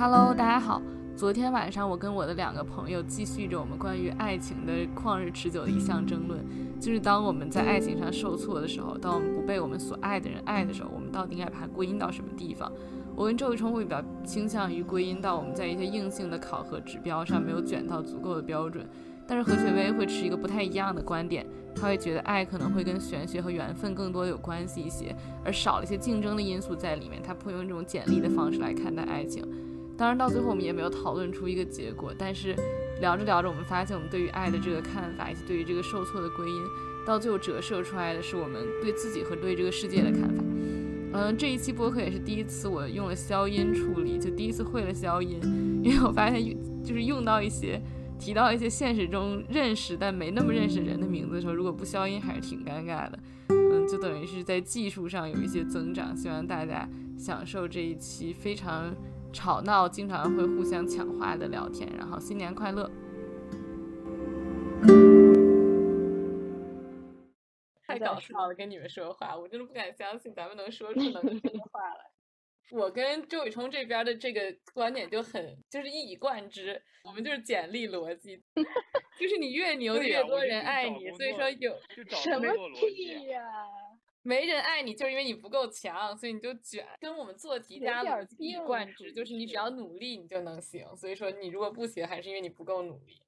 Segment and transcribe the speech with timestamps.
[0.00, 0.80] Hello，大家好。
[1.16, 6.38] 昨天晚上，我跟我的两个朋友继续着我们关于爱情的旷日持久的一项争论，
[6.78, 12.72] 就是当我们在爱情上受挫的时候，当我们不被我们所爱的人爱的时候，我们到底应该把它归因到什么地方？
[13.16, 18.88] 我跟周雨冲会比较倾向于归因到我们在一些硬性的考核指标上没有卷到足够的标准，
[19.26, 21.44] 但是何雪薇会持一个不太一样的观点，
[21.74, 25.12] 他会觉得爱可能会跟玄学和缘分更多有关系一些，
[25.44, 29.44] 而少了一些竞争的因素在里面，他会用这种简历的方式来看待爱情。
[29.98, 32.14] 当然，到最后我们也没有讨论出一个结果。
[32.16, 32.54] 但是
[33.00, 36.62] 聊着聊着，我们发现我们对于爱的这个看法，以及对于这个受挫的归因，
[37.04, 40.44] 到最后折射出来的是我们对自己和对这个世界的看法。
[41.14, 45.40] 嗯，这一期播客也是第一次我用了消音处理，就第一次会了消音，
[45.82, 46.40] 因为我发现
[46.84, 47.82] 就是用到一些
[48.20, 53.18] 提到一些现实中认识但没那么认识人的名字的时候，如果不消音还是挺尴尬的。
[53.48, 58.94] 嗯，就等于是在技术上有一些增长，希望大家享受这一期非常。
[59.32, 62.90] 吵闹，经常会互相抢话的聊天，然后新年快乐。
[67.86, 72.10] 太搞笑了，跟你们说话，我真的不敢相信咱们能说出能说的话来。
[72.70, 78.42] 我跟周雨冲这边的这个观点就很，就是一以贯之，我们就是简历逻辑，
[79.18, 81.74] 就是你越牛越多人爱你，所以说有
[82.12, 83.42] 什么屁呀？
[84.28, 86.86] 没人爱你，就是因为你不够强，所以你就卷。
[87.00, 88.04] 跟我们做题家
[88.38, 90.84] 一以贯之，就是你只要努力，你就能行。
[90.94, 93.22] 所以说，你如果不行，还是因为你不够努力。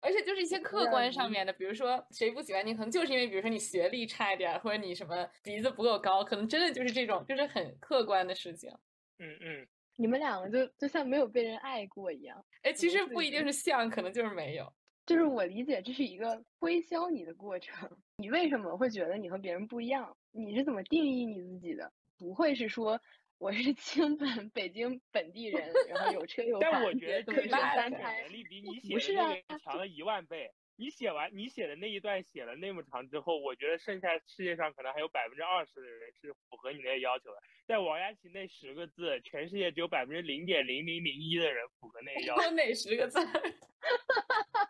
[0.00, 8.70] 而且就是一 些客观上面的，比如说谁不喜欢你，可能就是因为，比如说你学历差一点，或者你什么鼻子不够高，可能真的就是这种，就是很客观的事情。
[9.18, 12.42] 嗯嗯，你们两个就就像没有被人爱过一样。
[12.62, 14.72] 哎，其实不一定是像，可能就是没有。
[15.04, 17.90] 就是我理解，这是一个推销你的过程。
[18.16, 20.16] 你为什么会觉得你和别人不一样？
[20.32, 21.92] 你是怎么定义你自己的？
[22.18, 23.00] 不会是说
[23.38, 30.52] 我是清本北京本地人，然后有车有房，但我觉得可生三胎，能力比你写的那个强了一万倍。
[30.80, 37.36] 你写完你写的那一段写了那么长之后，我觉得剩下世界上可能还有百分之二十的人是符合你那个要求的。
[37.66, 42.50] 在王佳琪那十个字，全世界只有百分之零点零零零一的人符合那个要求。
[42.52, 43.20] 哪十个字？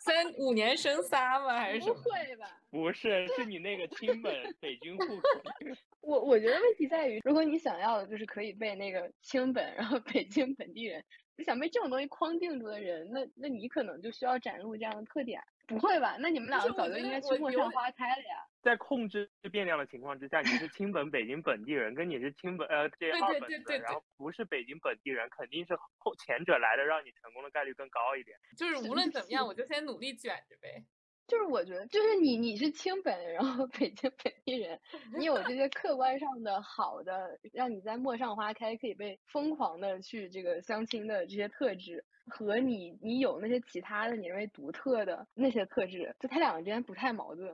[0.00, 1.60] 三五年生仨吗？
[1.60, 1.94] 还是什么？
[1.94, 2.60] 不会吧？
[2.72, 5.22] 不是，是你那个清本北京户口。
[6.02, 11.04] 我我觉得问题在于，如果你想要的就是可以被那个清本，然后北京本地人，
[11.36, 15.40] 你想被这种东西框定住的人，那那你可能就需要展露这样的特点。
[15.70, 16.16] 不会吧？
[16.18, 18.44] 那你们两个早就应该去陌上花开了呀。
[18.60, 28.36] 在控制变量的情况之下，你是亲本北京本地人，跟你是亲本呃这二本的，然后不是北京本地人，肯定是后前者来的，让你成功的概率更高一点。
[28.56, 30.84] 就是无论怎么样，我就 先努力卷着呗。
[31.30, 34.78] 就是我觉得，就是你你是清本，然后北京本地人，
[35.16, 42.04] 你有这些客观上的好的，让你在陌上花开可以被疯狂的去这个相亲的这些特质。
[42.26, 47.50] 和你，你有那些其他的你认为独特的那些特质，就他两个之间不太矛盾。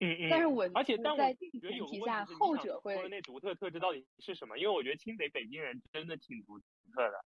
[0.00, 0.28] 嗯嗯。
[0.30, 4.56] 但是我而且，但在这个前提下，后者会那独特特质到底是什么？
[4.56, 7.24] 因为我觉得清北北京人真的挺独特的。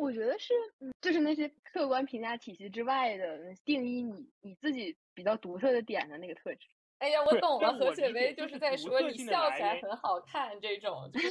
[0.00, 0.54] 我觉得是，
[1.02, 6.66] 就是那些客观评价体系之外的定义你你自己比较独特的点的那个特质。
[6.96, 11.30] 哎呀，我懂了，何雪薇就是在说你笑起来很好看这种， 就是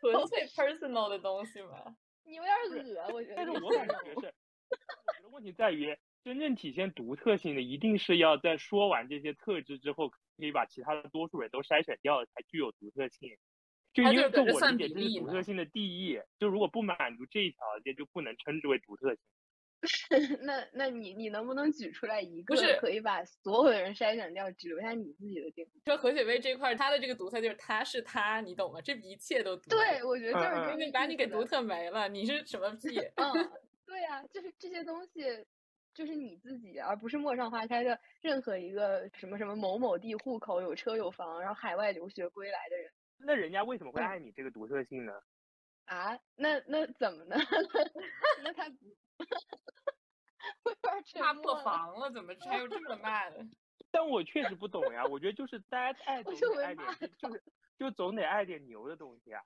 [0.00, 1.96] 纯粹 personal 的东西嘛。
[2.24, 2.54] 你有点
[2.94, 3.36] 恶我觉得。
[3.36, 13.30] 但是我感觉是，我觉得问题在于，真正体现独特性的，一定是要在说完这些特质之后，可以把其他的多数人都筛选掉，才具有独特性。
[13.92, 16.20] 就因为就我理解，这是独特性的定义。
[16.38, 19.20] 就如果不满足这一条件，就不能称之为独特性。
[20.42, 25.80] 那那你你能不能举出来一个是可以把所有的人筛选掉，只留下你自己的定义？
[25.86, 28.80] 说何雪薇这块，她的这个独特就是她是她，你懂吗？
[28.82, 29.76] 这一切都独特。
[29.78, 32.98] 对，我觉得就是因为把你给独特没了，你是什么屁？
[33.16, 33.32] 嗯，
[33.86, 35.22] 对呀，就是这些东西，
[35.94, 42.92] 就是你自己，而不是陌上花开的任何一个什么什么某某地户口有车有房，然后海外留学归来的人。
[43.22, 45.12] 那人家为什么会爱你这个独特性呢？
[45.86, 46.18] 啊？
[46.36, 47.36] 那那怎么呢？
[48.42, 48.68] 那他
[50.62, 50.74] 不。
[51.14, 53.32] 他破防了，怎么还有这么慢？
[53.90, 57.42] 但我确实不懂呀，我觉得就是大家爱总得爱点，就是
[57.78, 59.42] 就总得爱点牛的东西啊。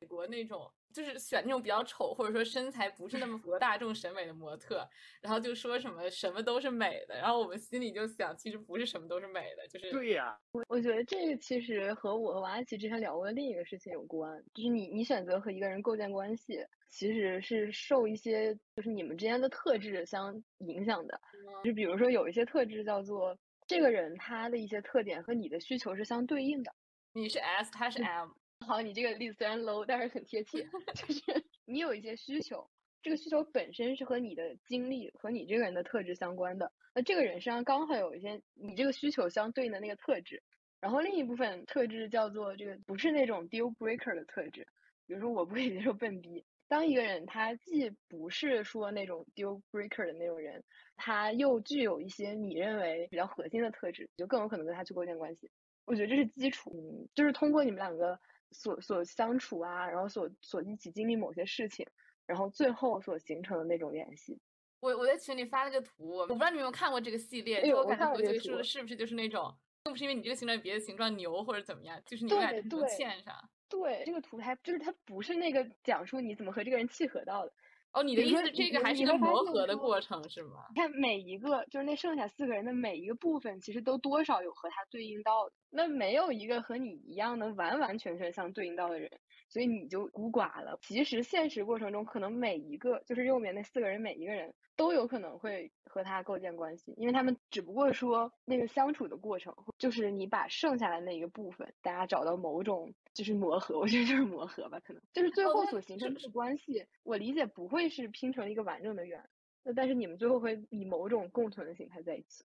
[0.00, 4.88] 美国那种就是选那种比较丑，或者说身材不是那么符合大众审美的模特，
[5.20, 10.38] 然后就说什么什么都是美的，然后我们心里就想，其实不是什么都是美的，就是对呀。
[10.52, 21.20] 我我觉得这个其实和我和王安琪之前聊过的另一个事情有关，就是你你选择和一个人构建关系，其实是受一些就是你们之间的特质相影响的，
[21.64, 23.36] 就比如说有一些特质叫做
[23.66, 26.72] 这个人他的一些特点和你的需求是相对应的，
[27.12, 28.30] 你是 S，他是 M。
[28.68, 30.62] 好，你这个例子虽然 low，但是很贴切。
[30.94, 31.22] 就是
[31.64, 32.68] 你有一些需求，
[33.00, 36.70] 这个需求本身是和你的经历和你这个人的特质相关的。
[36.94, 40.42] 那这个人身上刚好有一些你这个需求相对应的那个特质，
[40.80, 44.66] 然后另一部分特质叫做这个不是那种 deal breaker 的特质，
[45.06, 46.44] 比如说我不可以接受笨逼。
[46.68, 50.62] 当一个人他既不是说那种 deal breaker 的那种人，
[50.94, 55.50] 他又具有一些你认为比较核心的特质，就更有可能跟他去构建关系。
[55.86, 61.86] 我觉得这是基础，嗯，就是通过你们两个所所相处啊，然后所所一起经历某些事情，
[62.26, 64.38] 然后最后所形成的那种联系。
[64.80, 69.52] 我我在群里发了个图，我不知道你们有没有看过这个系列，就我感觉我觉得说的是不是就是那种，
[69.82, 73.34] 并不是因为你这个形状别的形状牛或者怎么样，就是你们俩能嵌上。
[73.68, 77.52] 对，这个图还就是它不是那个讲述你怎么和这个人契合到的。
[77.98, 80.66] 哦，你的意思这个还是个磨合的过程是吗？
[80.72, 85.52] 你看每一个，就是那剩下四个人的每一个部分，其实都多少有和他对应到的。
[85.70, 89.10] 那没有一个和你一样能完完全全相对应到的人。
[89.48, 90.78] 所以你就孤寡了。
[90.82, 109.28] 其实现实过程中，可能每一个就是右边那四个人，每一个人都有可能会和他构建关系，因为他们只不过说那个相处的过程，就是你把剩下的那一个部分，大家找到某种就是磨合，我觉得就是磨合吧，可能就是最后所形成的关系，我理解不会是拼成一个完整的圆，
[109.64, 112.44] 那但是你们最后会以某种共存的形态在一起。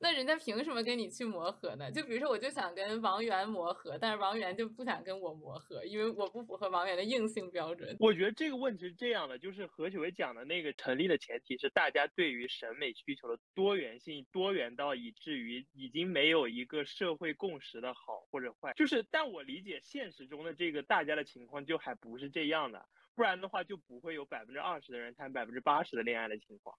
[0.00, 1.90] 那人家凭什么跟你去磨合呢？
[1.90, 7.96] 就比如说，我就想跟王源磨合，但是王源就不想跟我磨合，因为我不符合王源的硬性标准。
[7.98, 18.72] 我觉得这个问题是这样的，就是何许伟讲的那个成立的前提是大家对于审美需求的多元性多元到以至于已经没有一个社会共识的好或者坏。
[18.74, 22.86] 就是，但我理解现实中的这个大家的情况就还不是这样的，
[23.16, 26.78] 不然的话就不会有百分之二十的人谈百分之八十的恋爱的情况。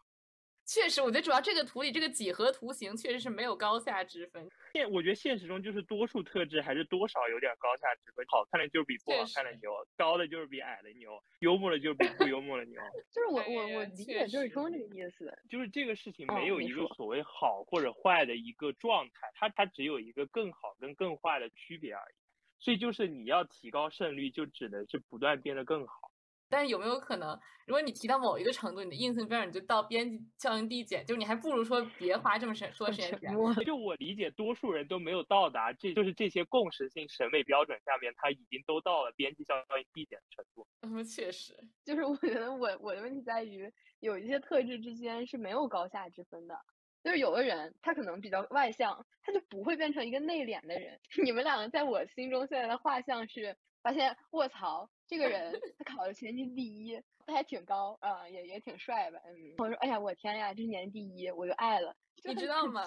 [0.72, 4.48] 确实，我觉得主要这个图里这个几何图形确实是没有高下之分。
[4.72, 12.80] 现我觉得现实中就是多数特质还是多少有点高下之分，好看的就是比不好看的牛，高的就是比矮的牛，幽默的就是比不幽默的牛。
[13.12, 22.16] 就是我我我理解就是说这个意思，就是这个事情没有一个所谓好或者坏的一个状态，它它只有一个更好跟更坏的区别而已。
[22.60, 26.09] 所以就是你要提高胜率，就只能是不断变得更好。
[26.50, 33.34] 但是有没有可能，如果你提到某一个程度，你的硬性标准就到边际效应递减，就是你还不如说别花这么时说时间讲。
[33.64, 40.68] 就我理解，多数人都没有到达，这就是这些共识性审美标准下面，他已经都到了边际效应递减的程度。
[40.82, 41.56] 嗯，确实，
[41.86, 46.60] 就是我觉得我我的问题在于，有一些特质之间是没有高下之分的。
[47.02, 51.00] 就是有的人他可能比较外向，他就不会变成一个内敛的人。
[51.24, 53.56] 你们两个在我心中现在的画像是。
[53.82, 59.20] 发现卧槽，这个人 他考了全级第一，他还挺高啊，也也挺帅吧？
[59.26, 61.96] 嗯，我说哎呀，我天呀，这是年级第一，我就爱了。
[62.24, 62.84] 你知道吗？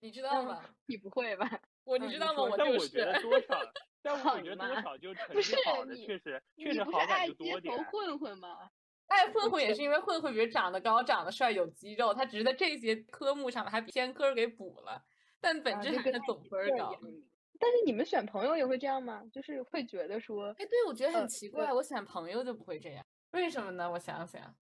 [0.00, 0.64] 你知道吗？
[0.86, 1.60] 你不会吧？
[1.84, 2.42] 我你知道吗？
[2.42, 3.58] 我但我觉得多少，
[4.02, 7.84] 但我觉得多少就成绩好的确实确实好感就多点。
[7.84, 8.70] 混混吗？
[9.08, 15.04] 爱混混也是因为混混，比如长得高、长得帅、有肌肉，他只是在这些科目上面还偏科给补了，
[15.40, 16.92] 但本质还是总分高。
[17.58, 19.22] 但是你们选朋友也会这样吗？
[19.32, 23.90] 就是会觉得说，哎，对，我觉得很奇怪，我选朋友就不会这样，为什么呢？
[23.90, 24.54] 我想想，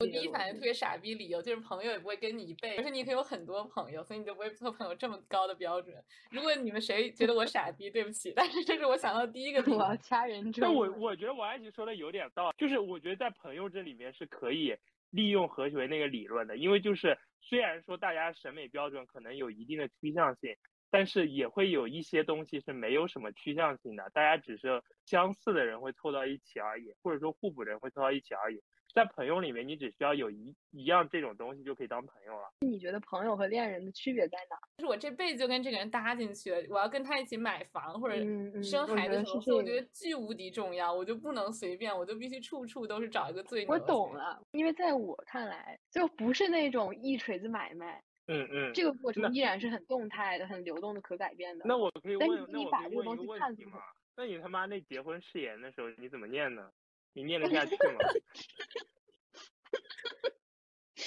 [0.00, 5.96] 我第一反应特别傻逼，理由就是朋友也不会跟你一辈，而且你可以有很多朋友，所以你就不会做朋友这么高的标准。
[6.30, 9.60] 如果你们谁觉得我傻逼，对不起，但是这是我想到第一个。
[9.74, 10.52] 我要掐人。
[10.60, 14.76] 但我我觉得王安琪说的有点道理，就是我觉得在朋友这里面是可以
[15.10, 20.54] 利用何学那个理论的，因为就是虽然说大家审美标准可能有一定的趋向性。
[20.90, 28.60] 但是也会有一些东西是没有什么趋向性的，大家只是相似的人会凑到一起而已，或者说互补的人会凑到一起而已。
[28.94, 32.48] 在朋友里面，你只需要有一一样这种东西就可以当朋友了。
[32.60, 34.56] 你觉得朋友和恋人的区别在哪？
[34.78, 38.16] 就是我这辈子就跟这个人搭进去了，我要跟他一起买房或者
[38.62, 43.66] 生孩子的时候，所以我觉得巨无敌重要，我就不能随便，我就必须处处都是找一个最。
[43.66, 48.02] 我懂了，因为在我看来，就不是那种一锤子买卖。
[48.28, 51.64] 嗯嗯，这个过程依然是很动态的、很流动的、可改变的。
[51.66, 53.80] 那我可以问，那我可以问一个问题吗？
[54.16, 56.70] 那你他妈那结婚誓言的时候你怎么念呢？
[57.12, 57.98] 你念得下去吗？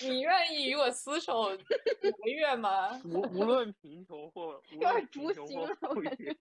[0.03, 1.57] 你愿意与我厮守一
[2.11, 3.01] 个月吗？
[3.03, 6.37] 无无论贫穷或无论贫穷或富裕，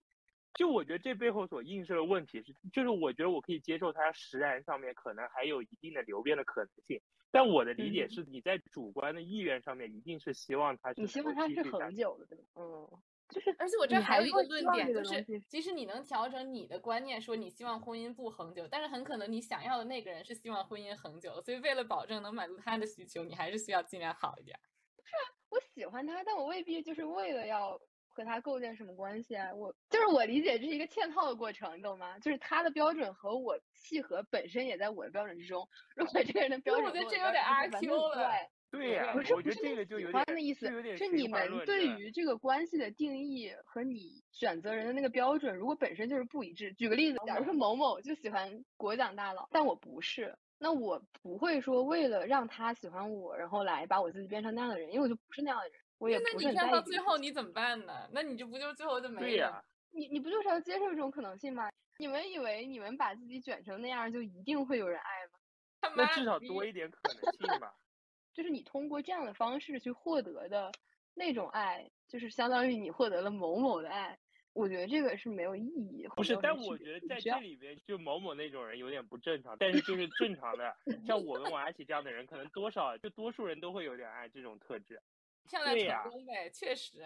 [0.59, 7.01] 就我觉得这背后所映射的问题是，就是我觉得我可以接受它实然上面可能还有一定的流变的可能性。
[7.31, 12.43] 但我的理解是，你在主观的意愿上面一定是希望它，你希望它是恒久的，对吧？
[12.57, 12.89] 嗯，
[13.29, 24.59] 就是，而且我这还有一个论点，就是即使你能调整你的观念，说你希望婚姻不恒久，但是很可能你想要的那个人是希望婚姻恒久，所以为了保证能满足他的需求，你还是需要尽量好一点。
[24.97, 25.15] 不是，
[25.51, 27.79] 我喜欢他，但我未必就是为了要。
[28.19, 29.53] 和他构建什么关系啊？
[29.55, 32.19] 我就是我理解这是一个嵌套的过程，你懂吗？
[32.19, 35.65] 就是他的标准和我契合，本身也在我的标准之中。
[35.95, 38.29] 如果这个人的标准，我觉得这有点阿 Q 了。
[38.71, 46.73] 对呀，不是不是这个就喜欢的意思，是你们对于这个关系的定义和你选择人的那个标准，如果本身就是不一致。
[46.73, 55.79] 举个例子，假如说某某就喜欢国奖大佬，但我不是，那我不会说为了让他喜欢我，然后来把我自己变成那样的人，因为我就不是那样的人。
[55.99, 58.09] 我也那你看到最后你怎么办呢？
[58.11, 59.63] 那你就不就最后就没了？
[59.91, 61.69] 你你不就是要接受这种可能性吗？
[61.99, 65.93] 你们以为你们把自己卷成那样就一定会有人爱吗？
[65.95, 67.73] 那至少多一点可能性吧。
[68.33, 70.71] 就是你通过这样的方式去获得的
[71.13, 74.17] 那种爱，就是相当于你获得了某某的爱。
[74.53, 76.07] 我觉得这个是没有意义。
[76.15, 79.55] 不是，但我觉得在这里边，就某某那种人有点不正常。
[79.59, 80.75] 但是就是正常的，
[81.05, 85.01] 像我跟王阿奇这样的人，可能多少就多数人都会有点爱这种特质。
[85.49, 87.03] 漂亮成功呗，确实。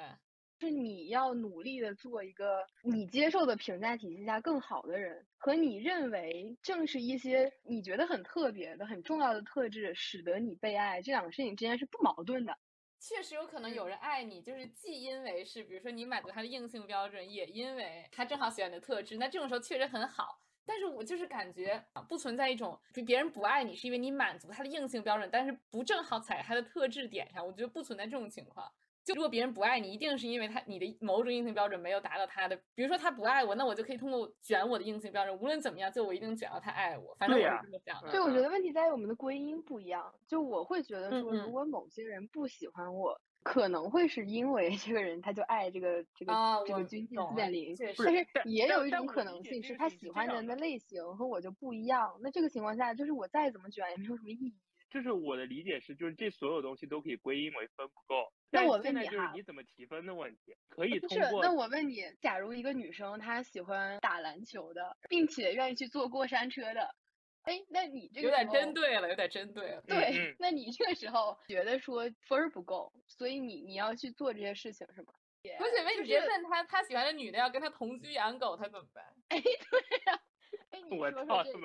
[0.61, 12.57] 是你要努力的做一个你接受的评价体系下更好的人，和你认为正是一些你觉得很特别的、很重要的特质，使得你被爱，这两个事情之间是不矛盾的。
[12.99, 20.39] 确实有可能有人爱你，就是既因为是，比如说你满足他的硬性标准，也因为他正好喜欢你的特质，那这种时候确实很好。
[20.65, 28.71] 但是我就是感觉不存在一种，就别人不爱你是因为你满足他的硬性标准，但是不正好踩他的特质点上，我觉得不存在这种情况。
[29.03, 32.55] 就如果别人不爱你，一定是因为他你的某种硬性标准没有达到他的。
[32.73, 37.13] 比如说他不爱我，那我就可以通过卷我的硬性标准，无论怎么样，就我一定卷到他爱我。
[37.15, 38.09] 反正我是这么想的。
[38.09, 40.09] 对，我觉得问题在于我们的归因不一样。
[40.25, 46.33] 就我会觉得说，如果某些人不喜欢我，可能会是因为这个人他就爱这个这个
[46.65, 47.75] 这个军训四点零。
[48.03, 52.17] 但是也有一种可能性是他喜欢的人的类型和我就不一样。
[52.21, 54.53] 那这个情况下，就是我再怎么卷也没有什么意义。
[54.93, 58.31] 就是我的理解是，就是这所有东西都可以归因为分不够。
[58.51, 61.41] 那我问你就是你怎么提分的问题，可以通过。
[61.41, 66.93] 那我问你，假如一个女生她喜欢打篮球的，并且愿意去坐过山车的，
[67.43, 69.81] 哎，那你这个有点针对了，有点针对了。
[69.81, 75.13] 对，那你这个时候觉得说分儿不够，所以你你要去做这些事情是吗？
[75.57, 79.03] 不是，问你直接问他，他喜欢的女的要跟他同居养狗，他怎么办？
[79.29, 79.51] 哎，对
[80.05, 80.21] 呀。
[80.69, 81.51] 哎， 你说说这。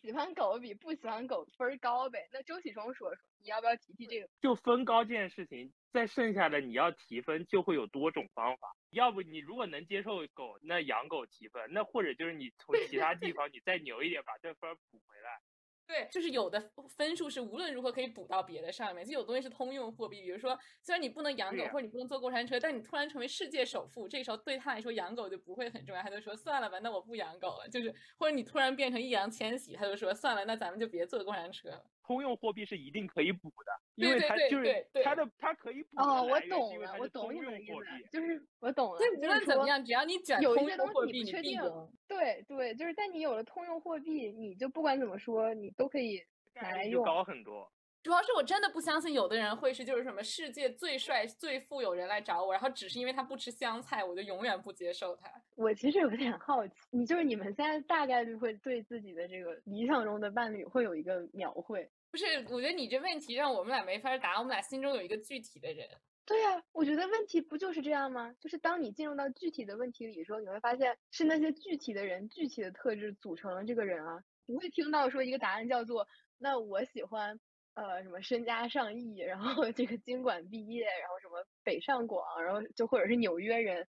[0.00, 2.28] 喜欢狗比不喜欢狗分高呗？
[2.32, 4.28] 那周启忠说说，你要不要提提这个？
[4.40, 8.74] 就分高这件事情，在剩下的你要提分就会有多种方法。
[8.90, 15.40] 要不你如果能接受狗，那养狗提分；那或者就是你从其他地方你再牛一点，把这分补回来。
[15.88, 16.60] 对，就是有的
[16.98, 20.20] 分数是无论如何可以补到别的上面，就有东西是通用货币。
[20.20, 27.66] 比如说，虽然你不能养狗或者你不能坐过山车，但你突然成为世界首富，这时候对他来说养狗就不会很重要，他就说算了吧，那我不养狗了。
[27.70, 31.82] 就是或者你突然变成易烊千玺，他就说算了，那咱们就别坐过山车了。
[32.08, 38.98] 通用货币是一定可以补的，因为它就是它的它可以补哦，我懂了，我懂你的意思，就是我懂了。
[38.98, 41.60] 就，无论怎么样，只要你卷有一些东西你不确定，
[42.08, 46.22] 对对，就是但你有了通用货币，你就不管怎么说，你都可以。
[46.60, 47.70] 来用高很多，
[48.02, 55.30] 主要是我真的不相信有的人会是就是什么世界最帅最富有人来找我，然后只是因为他不吃香菜，我就永远不接受他。
[55.54, 61.88] 我其实有点 好奇，你就是你们现在大概率会对自己的这个理想中的伴侣会有一个描绘？
[62.10, 65.86] 不是，我觉得你这问题让我们俩没法答，我们俩心中有一个具体的人。
[66.24, 68.34] 对呀，我觉得问题不就是这样吗？
[68.40, 76.06] 就是当你进入到具体的问题里的时候，你会发现是那些具体的人、具体的特质组成了这个人啊，不会听到说一个答案叫做。
[76.38, 77.38] 那我喜欢，
[77.74, 83.86] 呃，什么身家上亿，然后这个经管毕业，然后什么北上广，然后就或者是纽约人，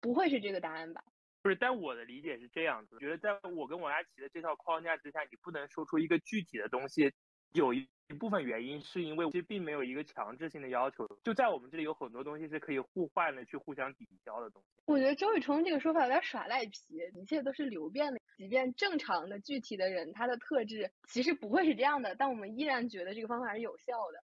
[0.00, 1.02] 不会是这个答案吧？
[1.42, 7.12] 不是，但我的理解是这样子，觉得在我跟王佳琪的这套框架之下，你不能说出一个具体的东西，
[7.52, 7.86] 有一。
[8.10, 14.68] 一部分原因是因为其实并没有一个强制性的要求，就在我们这里有很多东西是可以互换的，去互相抵消的东西。
[14.86, 18.18] 我觉得周雨冲这个说法有点耍赖皮，一切都是流变的。
[18.36, 24.20] 即便正常的具体的人，他的特质其实不会是这样的，但我们依然觉得这个方法是有效的。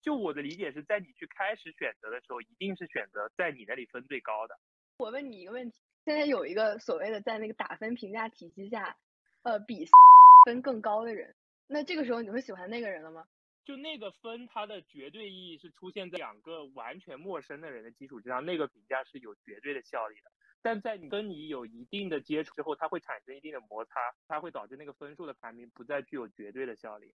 [0.00, 4.58] 就我的理解是在你去开始选择的时候，一定是选择在你那里分最高的。
[4.96, 8.96] 我问你一个问题，现在有一个所谓的在那个打分评价体系下，
[9.42, 9.86] 呃，比
[10.46, 11.35] 分更高的人。
[11.66, 13.26] 那这个时候你会喜欢那个人了吗？
[13.64, 20.30] 就那个分，它的绝对意义是出现在两个完全陌生的人的基础之上，那个评价是有绝对的效力的。
[20.62, 27.12] 但在你跟你有一定的接触之后，它会产生一定的摩擦，它会导致那个分数的排名不再具有绝对的效力。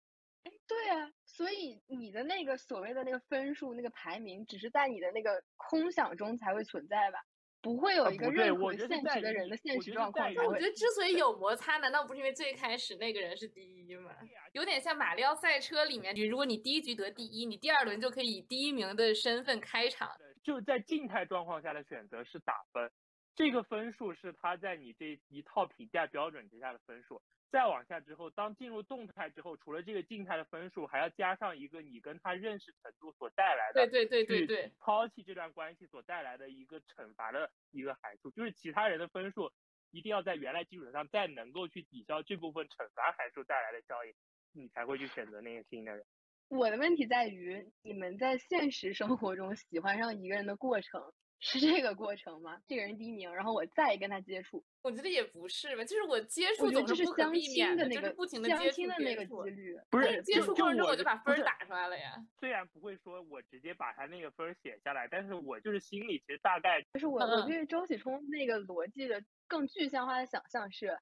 [0.44, 7.18] 哎，对啊，所以你的那个所谓的那个分数那个排名，只是在你的那个空想中才会存在吧？
[7.66, 10.32] 不会有一个任何现实的人的现实状况。
[10.46, 14.12] 我觉得之所以有摩擦，难道不是因为最开始那个人是第一吗？
[14.52, 20.08] 有点像马里奥赛车里面，如果你第一局得第一，你第二轮就可以以第一名的身份开场。
[20.44, 22.88] 就在静态状况下的选择是打分，
[23.34, 27.20] 这个分数是他在你这一套评价标准之下的分数。
[27.50, 39.50] 再往下之后，当进入动态之后，除了这个静态的分数，还要加上一个你跟他认识程度所带来的，对对对对对，抛弃这段关系所带来的一个惩罚的一个函数，就是其他人的分数
[39.90, 44.14] 一定要在原来基础上再能够去抵消这部分惩罚函数带来的效应，
[44.52, 46.04] 你才会去选择那个新的人。
[46.48, 52.60] 我的问题在于，你们在现实生活中喜欢上一个人的过程是这个过程吗？
[52.66, 54.64] 这个人第一名，然后我再跟他接触。
[54.82, 59.78] 我觉得也不是吧，就是我接触总不可这是相避免的，亲那个就是不停的相接触亲的那个几率。
[59.90, 62.14] 不是接触过程中我我就把分儿打出来了呀。
[62.40, 70.98] 虽然不会说我直接把他那个分儿写下来，但是我就是心里其实大概就是我我对周启冲那个逻辑的更具象化的想象是，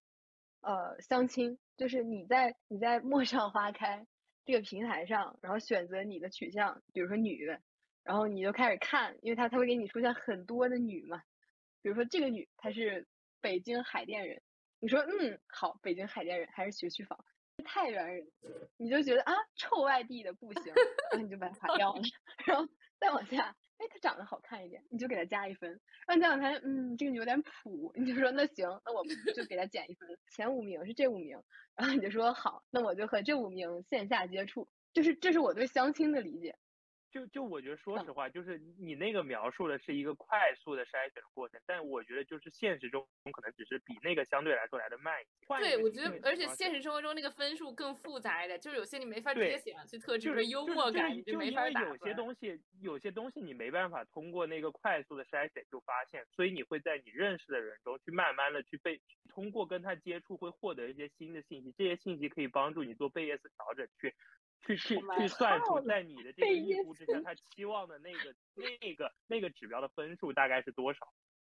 [0.60, 4.06] 呃，相亲，就是你在你在陌上花开
[4.44, 7.56] 这个平台上，然后选择你的取向，比如说女，
[8.04, 11.22] 然后你就开始看，因为他他会给你出现很多的女嘛，
[11.82, 13.06] 比如说这个女她是
[13.40, 14.40] 北京海淀人，
[14.78, 17.18] 你说嗯好，北京海淀人还是学区房，
[17.64, 18.26] 太原人，
[18.76, 20.64] 你就觉得啊臭外地的不行，
[21.10, 22.02] 然后你就把它划掉了，
[22.46, 22.68] 然后
[23.00, 25.80] 再往下，哎，她长得好看一点，你就给她加一分。
[26.06, 29.02] 然后再往下，嗯，这个女有点普，你就说那行，那我
[29.34, 30.06] 就给她减一分。
[30.30, 31.42] 前五名是这五名，
[31.74, 36.54] 然后你就说好，那我就和这五名线下接触，就是这是我对相亲的理解。
[37.14, 45.46] 就就我觉得，说嗯实话，就是你那个描述的是一个快速的筛选的过程，但我觉得就是现实中可能只是比那个相对来说来的慢一些。
[45.60, 52.12] 对，我觉得，而且现实生活中那个分数更复杂一点，就是有些你没法直接写上去特质，就是比如幽默感，你就没法有些。
[52.14, 64.14] 东西，有些东西你没办法通过那个快速的筛选就发现，所以你会在你认识的人中去慢慢的去被通过跟他接触，会获得一些新的信息，这些信息可以帮助你做贝叶斯调整，去
[64.66, 68.34] 去去去算出在你的这个预估之下， 他期望的那个
[68.80, 71.12] 那个那个指标的分数大概是多少。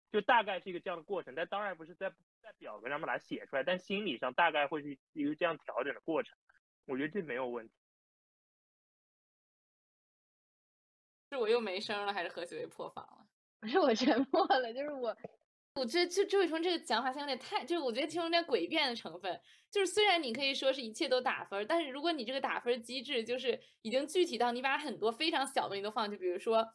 [0.09, 2.09] 就大概是一个这样的过程，但当然不是在
[2.41, 6.37] 在表格上面把它写出来，但心理上大概会是一个这样调整的过程，
[6.85, 7.73] 我觉得这没有问题。
[11.29, 13.27] 是我又没声了，还是何雪薇破防了？
[13.59, 15.13] 不是我沉默 了，就是我
[15.77, 19.39] 我觉得就周伟冲这个讲法，像有点太，就是我觉得其中有点诡辩的成分。
[19.69, 26.65] 就是虽然你可以说是一切都打分，但是如果你这个打分机制就是已经具体到你把很多非常小的东西都放进，比如说，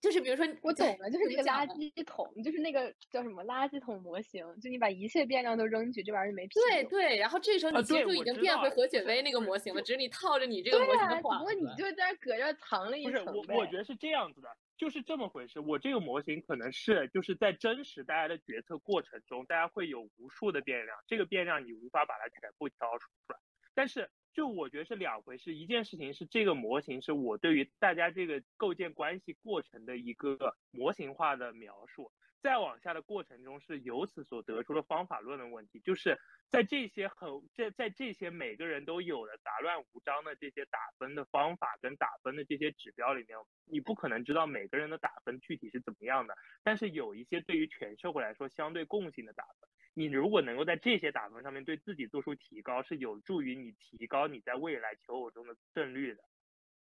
[0.00, 6.68] 就是比如说我懂了，就是那个垃圾桶，就是那个叫什么垃圾桶模型，就你把一切变量都扔进去，这玩意儿就没屁用。
[6.68, 11.44] 对对，然后这时候啊你其实就已经变回何雪薇那个模型了，只是你套着你这个模型的幌子。
[11.44, 13.56] 过你就在那搁这儿藏了一不是我，层。
[13.56, 15.58] 我觉得是这样子的，就是这么回事。
[15.60, 23.38] 我这个模型可能是就是在真实大家的决策过程中，大家会有无数的变量，这个变量你无法把它全部挑出来。
[23.74, 32.10] 但是就我觉得是两回事，一件事情是这个模型是我对于大家这个构建关系过程的一个模型化的描述。
[32.40, 36.18] 再往下的过程中，是由此所得出的方法论的问题，就是
[36.50, 56.22] 在这些很在在这些每个人都有的杂乱无章的这些打分的方法跟打分的这些指标里面，你不可能知道每个人的打分具体是怎么样的，但是有一些对于全社会来说相对共性的打分，你如果能够在这些打分上面对自己做出提高，是有助于你提高你在未来求偶中的胜率的。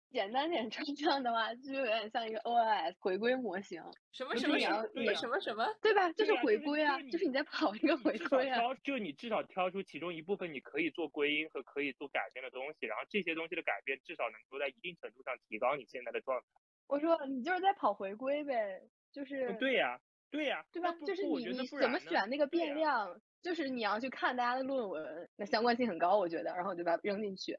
[0.09, 5.67] 简单点抽象的话，就有点像一个 OS 回归模型，什么什么什么什么什么？
[5.81, 6.09] 对吧？
[6.13, 8.57] 就是回归啊，就是就是你在跑一个回归啊。
[8.57, 16.45] 挑，就你至少挑出其中一部分你可以做归因和可以做改变的东西，然后这些东西的改变至少能够在一定程度上提高你现在的状态。
[16.87, 20.91] 我说你就是在跑回归呗，就是不对呀、对呀、对吧？
[21.05, 27.57] 就是你你怎么选那个变量，就是你要去看大家的论文，那相关性很高，我觉得，然后我就把它扔进去，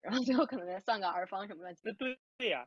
[0.00, 2.66] 然后最后可能再算个 R 方什么乱七八糟对对呀、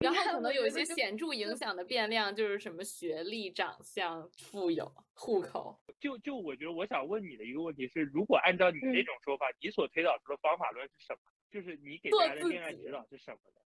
[0.00, 5.78] 然后可能有一些显著影响的变量，就是什么学历、长相、富有、户口。
[6.00, 11.20] 就就我觉得我想问你的一个问题是，如果按照你这嗯种说法，你所推导出的方法论是什么？
[11.50, 13.60] 就是你给做大家的恋爱指导是什么呢？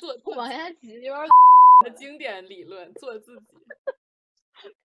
[0.00, 1.28] 做 做王下棋有点，
[1.84, 3.46] 的经典理论，做自己。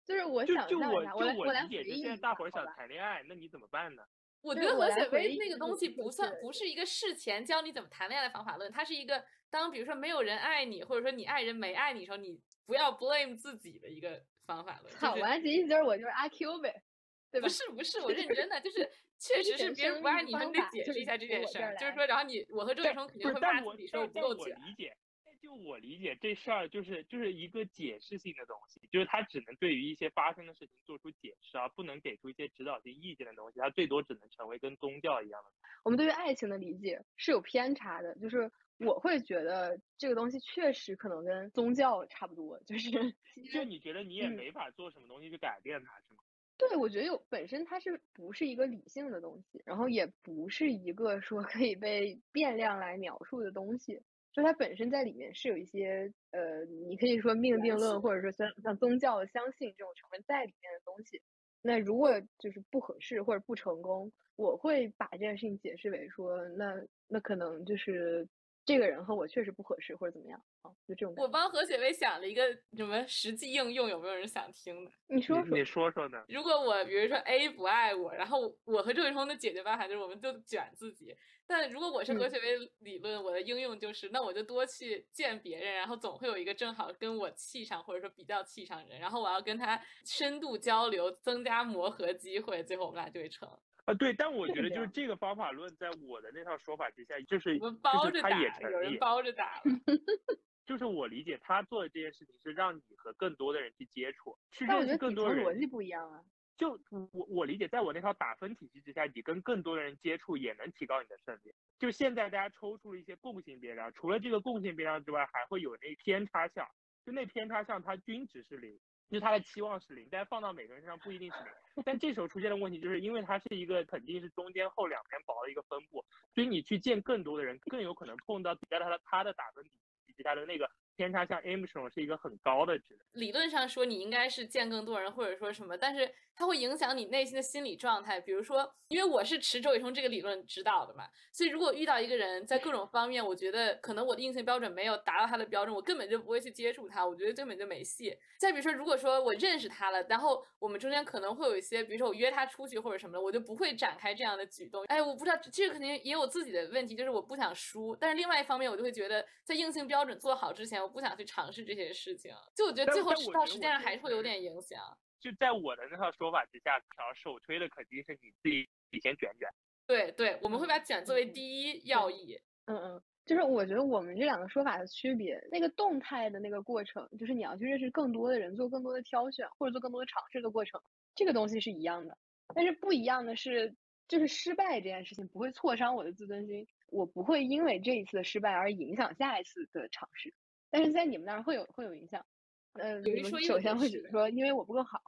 [0.04, 4.02] 就是我就就我想象一下，就我来我来理解是回忆一现在大伙儿想谈恋爱，那你怎么办呢？
[4.42, 14.94] 我觉得何雪薇那个东西不算是不是一个事前教你怎么谈恋爱的方法论，它是一个当比如说没有人爱你，或者说你爱人没爱你的时候，你不要 blame 自己的一个方法论。
[14.96, 16.82] 好，就是王下棋意思就是我就是阿 Q 呗，
[17.30, 17.52] 对吧不？
[17.52, 18.86] 是不是， 我认真的，就是
[19.18, 21.74] 确实是人别人生不爱你，他们得解释一下这件事儿。
[21.76, 24.54] 就是来说，然后你我和周雨但彤肯定会骂自己说我但但我不够卷。
[24.66, 24.96] 理解，在
[25.44, 33.60] 就我理解这事儿就是就是一个解释性的东西，就是它只能对于一些发生的事情做出解释，而不能给出一些指导性意见的东西。
[33.60, 35.50] 它最多只能成为跟宗教一样的。
[35.84, 42.90] 我们对于爱情的理解是有偏差的，就是我会觉得这个东西确实可能跟宗教差不多，就是
[43.52, 46.22] 就你觉得你也没法做什么东西去改变它，是吗？
[46.56, 54.00] 对，我觉得有本身它是不是一个理性的东西，然后也不是一个说可以被变量来描述的东西。
[54.34, 61.22] 就它本身在里面是有一些呃，你可以说命定论，或者说像像宗教相信这种成分在里面的东西。
[61.62, 66.74] 那如果就是不合适或者不成功，我会把这件事情解释为说，那
[67.06, 68.28] 那可能就是
[68.64, 71.14] 这个人和我确实不合适或者怎么样啊，就这种。
[71.16, 72.42] 我帮何雪薇想了一个
[72.76, 74.90] 什么实际应用，有没有人想听的？
[75.08, 76.24] 你说说，你说说呢？
[76.28, 81.14] 如果我比如说 A 不爱我，然后我和周雨彤的解决办法就是我们就卷自己。
[81.46, 93.46] 但如果我是何雪薇理论，我的应用就是，那我就多去见别人，然后总会有一个正好跟我气上或者说比较气上人，然后我要跟他深度交流，增加磨合机会，最后我们俩就会成。
[93.84, 99.62] 啊，对，但我觉得就是这个方法论，在我的那套说法之下，就是我们包着打，有人包着打了。
[100.64, 105.44] 就是我理解他做的这件事情是让你和更多的人去接触，去认识更多人。
[105.44, 106.24] 逻辑不一样啊。
[106.56, 111.52] 就我我理解，在我那套打分体系之下，你跟更多的人接触也能提高你的胜率。
[111.78, 116.66] 就现在大家抽出了一些共性变量，除了这个共性变量之外，还会有那偏差项。
[117.04, 118.80] 就那偏差项它均值是零，
[119.14, 121.84] 就他的期望是零，但放到每个人身上不一定是零。
[121.84, 129.64] 但这时候出现的问题就是因为它是一个肯定是中间厚两边薄的一个分布，所以你去见更多的人，更有可能碰到比较他的他的打分
[130.06, 130.68] 以及他的那个。
[130.96, 132.98] 偏差像 M 这种是一个很高的值。
[133.12, 138.20] 理论上说，你应该是见更多人，或者说什么，但是它会影响你内心的心理状态。
[138.20, 148.16] 比如说，因为我是持周雨彤这个理论指导的嘛，所以如果遇到一个人在各种方面，我觉得可能我的硬性标准没有达到他的标准，我根本就不会去接触他，我觉得根本就没戏。
[148.38, 154.84] 再比如说，如果说我认识他了，然后我们中间可能会有一些，比如说我约他出去或者什么的，我就不会展开这样的举动。
[154.86, 157.96] 哎，我不知道这个肯定也有自己的问题，就是我不想输。
[158.00, 161.64] 但是另外一方面，我就会觉得在硬性标准做好之前，我不想去尝试。
[161.64, 164.78] 这些事情，就我觉得最后到实际上还是会有点影响。
[165.18, 169.48] 就在我的那套说法之下，条首推的肯定是你自己你先卷卷。
[169.86, 172.38] 对对，我们会把卷作为第一要义。
[172.66, 180.80] 嗯嗯，就是我觉得我们这两个说法的区别，那个动态的那个过程，就是你要去认识更多的人，做更多的挑选或者做更多的尝试的过程，
[181.14, 182.16] 这个东西是一样的。
[182.54, 183.74] 但是不一样的是，
[184.08, 190.32] 就是失败这件事情不会挫伤我的自尊心，我不会因为这一次的失败而影响下一次的尝试。
[190.74, 192.26] 但是在你们那儿会有会有影响，
[192.72, 195.00] 嗯，你们首先会说，因为我不够好，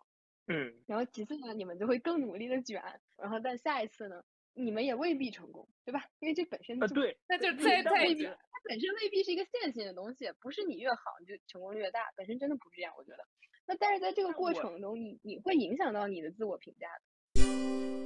[0.46, 2.80] 嗯，然后其次呢，你们就会更努力的卷，
[3.16, 4.22] 然后但下一次呢，
[4.54, 6.04] 你们也未必成功，对吧？
[6.20, 13.26] 因为这本身啊对，那就再再它本身未必是一个线性的东西，不是你越好你就成功率越大，本身真的不是这样，我觉得。
[13.66, 18.05] 那但是在这个过程中，你你会影响到你的自我评价的。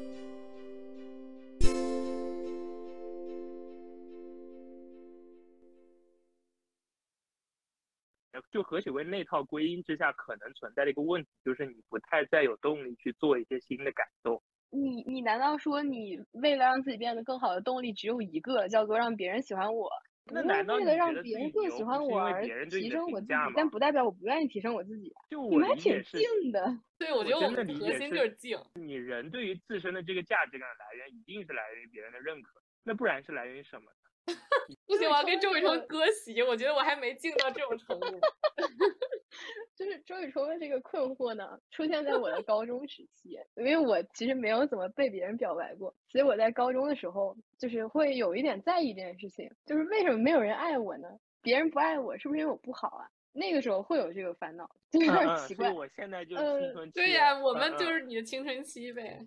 [8.50, 14.42] 就何雪薇那套归因之下，可能存在的一个问题，就是你不太再有动力去做一些新的改动。
[14.70, 19.90] 你你难道说你为了让自己变得更好的动力只有一个，叫做让别人喜欢我？
[20.32, 23.34] 那难道为了让别人更喜欢我而提升我自己？
[23.56, 25.12] 但不代表我不愿意提升我自己。
[25.28, 26.78] 就我们还挺静的。
[26.98, 28.56] 对，我觉得我们的核心就是静。
[28.74, 33.90] 你人对于自身的这个价值感来源，一定是来源于别人的认可，那不然是来源于什么？
[34.90, 36.42] 不行，我要跟周雨彤割席。
[36.42, 38.06] 我觉得我还没静到这种程度。
[39.76, 51.08] 就是周雨彤的这个困惑呢，出现在我的高中时期，因为我其实没有怎么被别人表白过，所以我在高中的时候就是会有一点在意这件事情，就是为什么没有人爱我呢？
[51.40, 53.08] 别人不爱我，是不是因为我不好啊？
[53.32, 55.70] 那个时候会有这个烦恼，就有点奇怪。
[55.72, 56.92] 我现在就是青春期。
[56.92, 59.24] 对呀，我们就是你的青春期呗。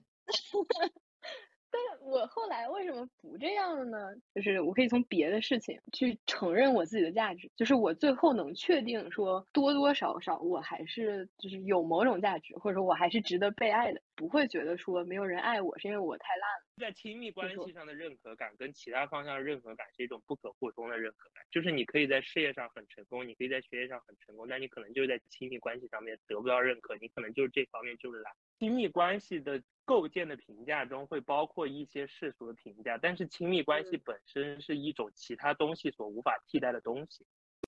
[1.73, 3.97] 但我后来为什么不这样了呢？
[4.35, 16.65] 就是我可以从别的事情去承认我自己的价值，就是我最后能确定说多多少少我还是就是有某种价值，或者说我还是值得被爱的，不会觉得说没有人爱我是因为我太烂了。
[16.77, 28.33] 在亲密关系上的认可感跟其他方向的认可感是一种不可互通的认可感，就是你可以在事业上很成功，你可以在学业上很成功，但你可能就是在亲密关系上面得不到认可，你可能就是这方面就是懒。
[28.59, 29.61] 亲密关系的。
[29.85, 37.25] 构建的评价中会包括一些世俗的评价，但是亲密关系本身是一种其他东西所无法替代的东西。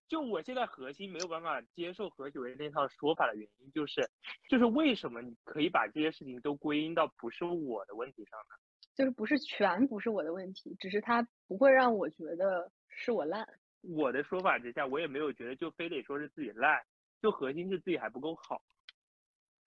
[0.08, 4.02] 就我现在核心没有办法接受何许为那套说法的原因，就是
[4.50, 8.56] 就是为什么你可以把这些事情都归因到不是我的问题上呢？
[8.96, 13.46] 就是不是全不是我的问题，只是他不会让我觉得是我烂。
[13.82, 16.82] 我的说法之下，我也没有觉得就非得说是自己烂，
[17.22, 18.62] 就核心是自己还不够好。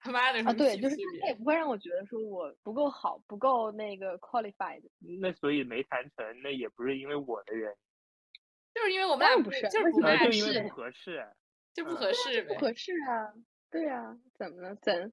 [0.01, 4.83] 他妈的啊，对，就是他也不会让我觉得说我不够好，不够那个 qualified。
[5.21, 7.77] 那所以没谈成，那也不是因为我的原因，
[8.79, 11.27] 就是因为我们俩不是，就是不就适，因为不合适，
[11.75, 13.35] 就不合适不合适啊，
[13.71, 14.77] 对啊，怎么了？
[14.77, 15.13] 怎？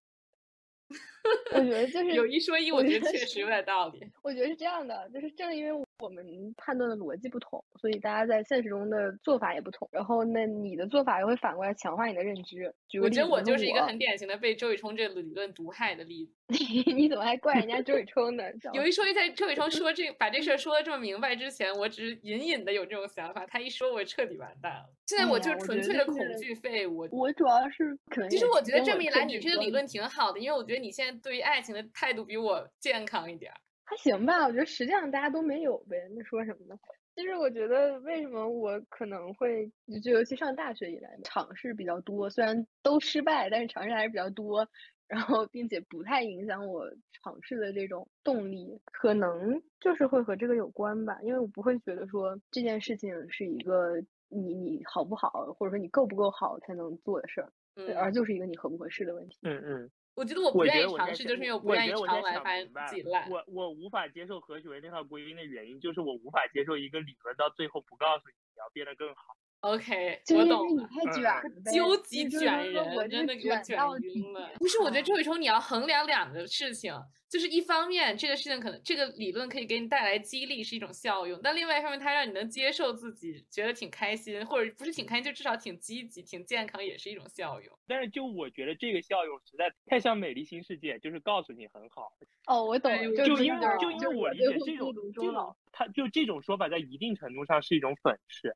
[1.51, 4.08] 我觉得就是有一说一，我觉得确实有点道理。
[4.21, 9.88] 我觉得是这样的，就是正因为我们判断的逻辑不同，所以大家在现实中的做法也不同。
[9.91, 12.73] 然后，那你的做法又会反过来强化你的认知。
[13.01, 16.34] 我觉得我就是一个很典型的被周雨冲这理论毒害的例子。
[16.47, 16.58] 你
[16.93, 18.43] 你怎么还怪人家周雨冲呢？
[18.73, 23.45] 有一说一，在周雨冲说这把这事儿 说的这么明白之前，我只是隐隐的有这种想法。
[23.45, 24.89] 他一说，我彻底完蛋了。
[25.08, 27.08] 现在我就纯粹的恐惧废物。
[27.12, 33.53] 我主要是可能其实我觉得这么一来，你这个理论挺好的，因为我觉得你现在对于爱情的态度比我健康一点。
[33.86, 36.78] 还行吧，我觉得实际上大家都没有呗，那说什么呢？
[37.15, 39.71] 其实我觉得为什么我可能会
[40.04, 44.67] 就尤其上大学以来尝试比较多，虽然都失败，但是尝试还是比较多。
[45.08, 46.84] 然后并且不太影响我
[47.24, 51.19] 尝试的这种动力，可能就是会和这个有关吧。
[51.21, 57.54] 因为我不会觉得说这件事情是一个你你好不好，或者说你够不够好才能做的事儿，
[57.93, 59.38] 而就是一个你合不合适的问题。
[59.43, 59.91] 嗯嗯。
[60.15, 63.30] 我觉得我不愿意尝试，就是因为我不愿意尝完发现自己烂。
[63.30, 69.36] 我我无法接受何许为那套归因的原因，就是我无法接受一个理论到最后不告诉你你要变得更好。
[69.62, 70.88] OK，我懂了。
[70.88, 71.41] 太卷了，
[71.74, 74.52] 究极卷人，真的给我卷晕了。
[74.60, 76.94] 不是，我觉得周雨冲你要衡量两个事情，
[77.28, 87.76] 就是一方面这个事情可能这个理论可以给你带来激励，是一种效用；但另外一方面，它让你能接受自己，觉得挺开心，或者不是挺开心，就至少挺积极、挺健康，也是一种效用。
[87.88, 92.12] 但是就我觉得这个效用实在太像《美丽新世界》，就是告诉你很好。
[92.46, 98.56] 哦，我懂，就因为就因为我理解这种这种，他就这种说法在一定程度上是一种粉饰。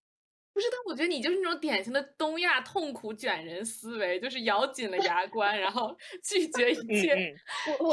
[0.54, 7.34] 不是，但我觉得你就是那种典型的东亚痛苦卷人思维，就是咬紧了牙关，然后 拒绝一切，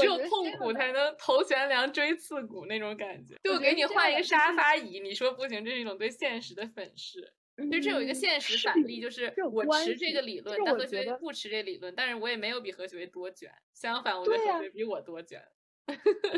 [0.01, 3.37] 只有痛苦才能头悬梁锥刺股那种感觉。
[3.45, 7.33] 就给你换一个沙发椅，你说不行，这是一种对现实的粉饰。
[7.59, 15.43] 其实这有一个现实反例，就是我持这个理论，但何学不持这理论，但是我也没有比何学多卷，相反，我觉得何学比我多卷。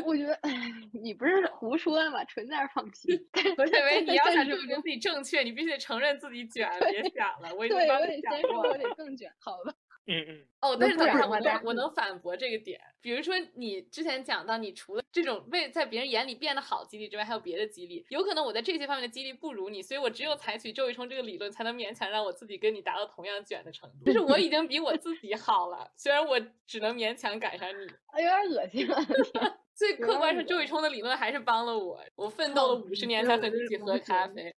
[0.05, 0.51] 我觉得，哎，
[0.93, 2.23] 你不是胡说嘛？
[2.25, 3.19] 纯在放屁。
[3.57, 7.53] 我认为你要想证明自己正确，你必须得承认自己卷， 别想了。
[7.55, 8.61] 我已经帮你讲过。
[8.69, 9.73] 我得 更卷，好吧？
[10.09, 10.45] 嗯嗯。
[10.61, 12.81] 哦，但是等会我能我能反驳这个点。
[12.99, 18.05] 比如说，你之前讲到，你除了这种为在别人眼里变得好激励之外，还有别的激励。
[18.09, 24.05] 有可能我在这些方面的激励不如你，所以我只有采取周雨冲这个理论，才能勉强让我自己跟你达到同样卷的程度。
[24.05, 27.85] 就是我已经比我自己好了，虽然我只能勉强赶上你。
[27.85, 28.97] 有点恶心了。
[29.73, 34.53] 最客观是周雨冲的理论还是帮了我，我奋斗了五十年才和自己喝咖啡。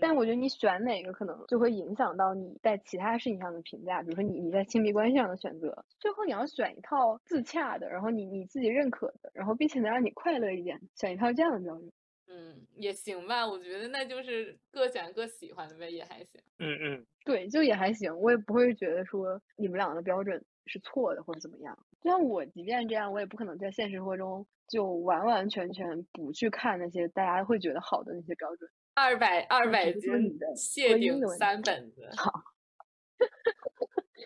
[0.00, 11.92] 但我觉得你选哪个可能就会影响到你在其他事情上的评价，比如说你你在亲密关系上的选择，最后你要选一套自洽的，然后你你自己认可的，然后并且能让你快乐一点，选一套这样的标准。
[12.32, 16.40] 嗯，也行吧，我觉得那就是各选各喜欢的呗，也还行。
[16.58, 21.76] 嗯嗯，对，就也还行，我也不会觉得说你们两个的标准是错的或者怎么样。
[22.00, 28.70] 就像我即便这样，我也不可能在现实生活中就完完全全不去看那些大家会觉得好的那些标准。
[29.00, 32.30] 二百二百斤谢顶三本子，好，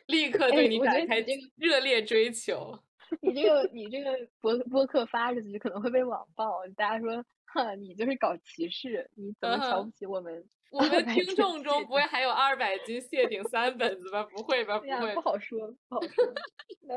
[0.06, 2.76] 立刻对你展开热烈追求。
[3.22, 4.10] 你这个你这个
[4.40, 10.44] 博播客发出去可能会被网暴，大家说，哼，你就是搞歧视，你怎么瞧不起我们？
[10.72, 14.24] 我们听众中不会还有二百斤谢顶三本子吧？
[14.24, 14.80] 不会吧？
[14.80, 16.34] 不会，不好说，不好说。
[16.80, 16.96] 那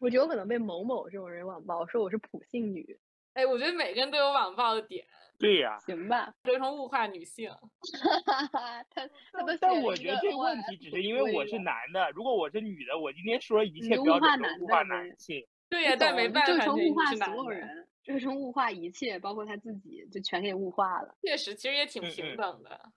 [0.00, 2.98] 我觉得我可能被某某这种人网暴，说我是普信女。
[3.34, 5.06] 哎，我觉得每个人都有网暴的点。
[5.42, 7.50] 对呀，行吧，周成物化女性。
[8.52, 15.44] 他他都但我觉得这个问题只是因为我是男的，如果我是女的，我今天说一切标准都物化男性。
[15.68, 21.16] 对呀，但没办法，成物化所有人，就成物化一切，包括他自己，就全给物化了。
[21.22, 22.70] 确实，其实也挺平等的。
[22.70, 22.92] 就是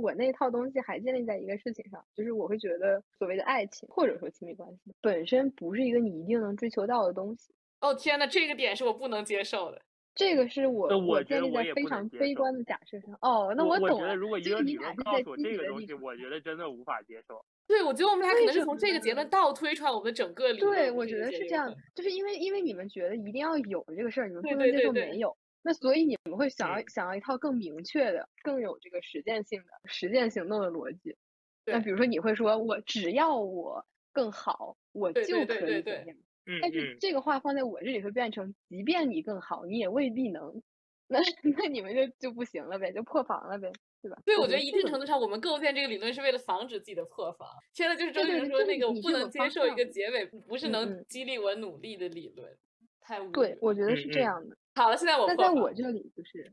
[0.00, 7.52] 我那套东西还建立在一个事情上，就是我会觉得所谓的爱情或者说亲密关系本身不是一个你一定能追求到的东西。
[7.80, 9.80] 哦天呐，这个点是我不能接受的。
[10.14, 13.14] 这个是我我建立在非常悲观的假设上。
[13.20, 13.94] 哦，那我懂了。
[13.94, 17.44] 我觉得如果一个理论告诉我这个东西，我觉得真的无法接受。
[17.66, 20.74] 对，我觉得我们俩可能是从这个结论倒推出来我们整个理论。
[20.74, 25.36] 对，我觉得是这样，就是因为因为你们觉得一定要有这个事儿，你们不能接受没有。
[25.66, 31.16] 那所以你们会想要想要一套更明确的、更有这个实践性的实践行动的逻辑。
[31.64, 36.16] 那比如说你会说，我只要我更好，我就可以怎样。
[36.62, 40.62] 但是这个话放在我这里会变成，即便你更好，你也未必能。
[41.08, 41.18] 那
[41.58, 44.22] 那你们就就不行了呗，就破防了呗，对吧？
[44.24, 47.48] 对，我觉得一定程度上，我们构建这个理论是为了防止自己的破防。
[47.72, 52.56] 现在就是周杰伦说那个，我不能接受一个结尾不是能激励我努力的理论，
[53.00, 54.56] 太无对，我觉得是这样的。
[54.76, 56.52] 好了，现在我那在我这里就是，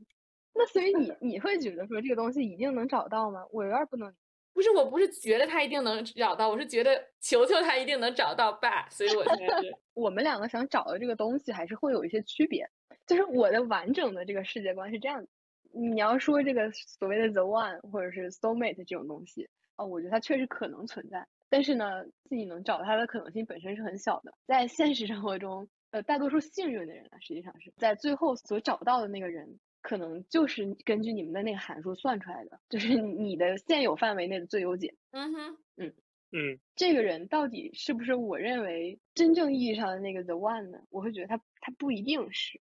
[0.54, 3.44] 那所以你你会觉得说这个东西一定能找到吗？
[3.52, 4.12] 我有点不能。
[4.52, 9.74] 不是，我不是觉得他一定能找到，我是觉得球球他一定能找到吧，所以我现在是。
[9.94, 12.64] 我们两个想找的这个东西还是会有一些区别，
[13.04, 15.28] 就是我的完整的这个世界观是这样的。
[15.72, 24.32] 你要说这个所谓的 the one 或者是 soul mate 这种东西，哦，我觉得它确实可能存在，但是呢，自己能找它的可能性本身是很小的。
[24.46, 29.60] 在现实生活中，呃，大多数幸运的人啊，实际上是在最后所找到的那个人。
[29.80, 34.94] 可能就是根据你们的那个函数算出来的，就是你的现有范围内的最优解。
[35.10, 35.92] 嗯哼，嗯
[36.32, 40.78] 嗯，这个人到底是不是我认为真正意义上的那个 the one 呢？
[40.88, 42.58] 我会觉得他他不一定是。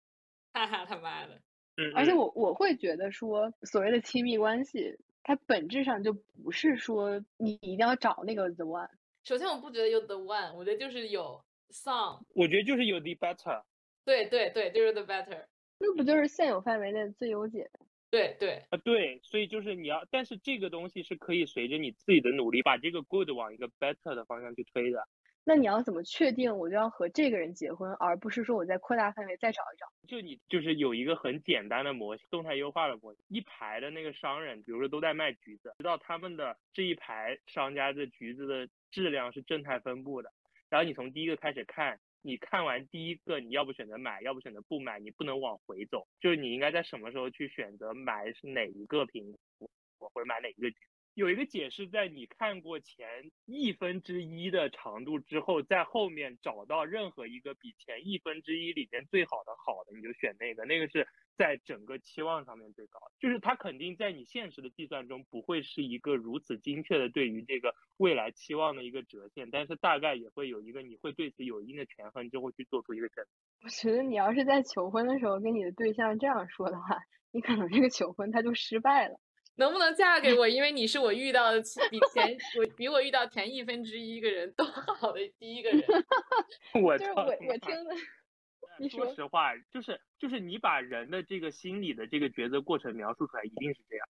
[0.53, 1.35] 哈哈他妈的！
[1.77, 6.13] 嗯，而且我我会觉得说，所谓的亲密关系，它本质上就
[6.43, 8.89] 不是说你一定要找那个 the one。
[9.23, 11.39] 首先，我不觉得有 the one，我觉得就是有
[11.71, 12.23] some。
[12.35, 13.63] 我觉得就是有 the better。
[14.05, 15.45] 对对对，就是 the better。
[15.79, 17.69] 那不就是现有范围内最优解？
[18.09, 25.07] 对对啊，对，所以就是你要，但是这个东西是可以随着你自己的努力，把这个 good 往一个 better 的方向去推的。
[25.43, 29.87] 那你要怎么确定我就要和这个人结婚，而不是说我在扩大范围再找一找？
[30.07, 40.31] 就你就是有一个很简单的模型，动态优化的模型，一排的那个商人，比如说都在卖橘子，知道他们的这一排商家的橘子的质量是正态分布的，
[40.71, 41.99] 然后你从第一个开始看。
[42.23, 46.07] 你看完第一个，你要不选择买，要不选择不买，你不能往回走。
[46.19, 50.71] 就是你应该在什么时候去选择买是哪一个苹果，或者买哪一个。
[51.13, 62.99] 有一个解释，在你看过前亿分之一的长度之后，在后面找到任何一个比前亿分之一里面最好的好的，你就选那个，那个是在整个期望上面最高。
[63.19, 73.29] 就是它肯定在你现实的计算中不会是一个如此精确的对于这个未来期望的一个折线，但是大概也会有一个你会对此有一定的权衡，就会去做出一个选择。
[73.63, 76.99] 我觉得你要是在求婚的时候跟你的对象这样说的话，
[77.31, 79.19] 你可能这个求婚他就失败了。
[79.55, 80.47] 能不能嫁给我？
[80.47, 85.81] 因为你是我遇到的比前我比我遇到前一分之一个人都好的第一个人。
[86.83, 87.95] 我就是我我听的。
[88.79, 94.07] 你说实话，就是就是你把人的这个心理的这个抉择过程描述出来，一定是这样。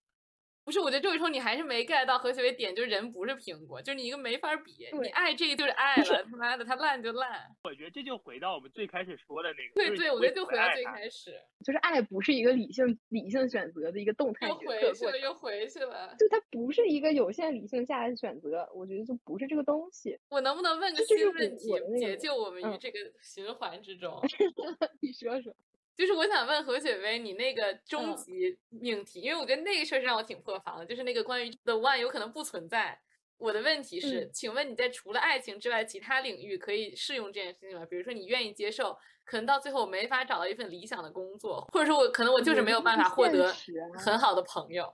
[0.63, 7.47] 不是，我觉得周雨冲你还是没 get 到何雪薇点，就是人不是苹果，就是你一个没法比，你爱这个就是爱了，他妈的，他烂就烂。
[7.63, 9.73] 我觉得这就回到我们最开始说的那个。
[9.73, 11.33] 对对，我觉得就回到最开始，
[11.65, 14.75] 就是爱不是一个理性理性选择的一个动态决策。
[14.75, 16.15] 又回去了，又回去了。
[16.19, 20.17] 就它不是一个有限理性下的选择，我觉得就不是这个东西。
[20.29, 21.69] 我能不能问个新问题，
[21.99, 24.21] 解救我们于这个循环之中？
[25.01, 25.53] 你说说。
[26.01, 32.99] 就是我想问何雪薇，你那个终极命题，因为我觉得那个事儿让我挺破防的，就是那个关于 the one 有可能不存在。
[33.37, 37.85] 我的问题是，请问你在除了爱情之外，其他领域可以适用这件事情吗？
[37.85, 43.53] 比如说，你愿意接受，可能到最后我没法找到一份理想的工作，或者说我可能我就是没有办法获得
[43.93, 44.91] 很好的朋友。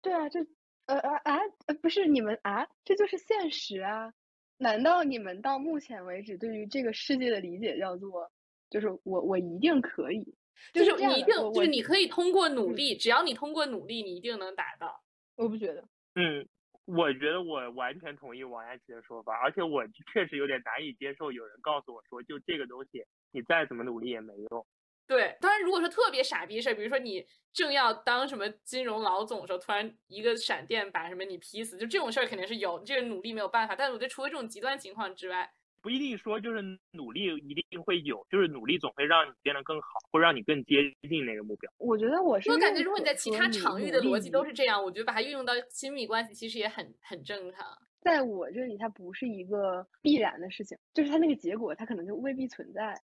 [0.00, 0.38] 对啊，这
[0.86, 4.14] 呃呃啊呃不是你们啊，这就是现实啊！
[4.58, 8.30] 难道你们到目前为止对于这个世界的理解叫做，
[8.70, 10.32] 就是我我一定可以？
[10.72, 15.02] 就是你一定就是你可以通过努力，只要你通过努力，你一定能达到。
[15.36, 15.84] 我不觉得。
[16.14, 16.46] 嗯，
[16.84, 24.66] 我觉得我完全同意王安琪的说法，而且我确实有点难以接受有人告诉我说，就这个东西，你再怎么努力也没用。
[25.06, 33.76] 对，当然如果说特别傻逼事儿，比如说你正要当什么金融老总的时候，突然一个闪电把什么你劈死，就这种事儿肯定是有，这个努力没有办法。
[33.76, 35.52] 但是我觉得除了这种极端情况之外。
[35.84, 41.70] 不一定说就是努力一定会有，就是努力总会让你变得更好，或让你更接近那个目标。
[41.76, 47.66] 我觉得我是，我感觉如果你在其他场域的逻辑都是这样，我觉得把它运用到亲密关系其实也很很正常。
[48.00, 52.98] 在我这里，它不是一个必然的事情，就是它那个结果，它可能就未必存在。